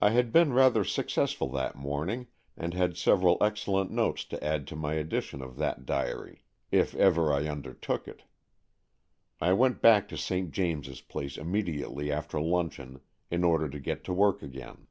[0.00, 2.26] I had been rather successful that morning
[2.56, 7.32] and had several excellent notes to add to my edition of that diary, if ever
[7.32, 8.24] I undertook it.
[9.40, 10.50] I went back to St.
[10.50, 13.00] James's Place immediately after luncheon,
[13.30, 14.88] in order to get to work again.